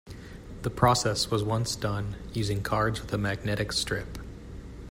[0.63, 4.17] The process was once done using cards with a magnetic strip.